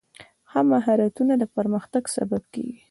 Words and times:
ښه 0.49 0.61
مهارتونه 0.71 1.33
د 1.37 1.43
پرمختګ 1.55 2.03
سبب 2.15 2.43
کېږي. 2.53 2.77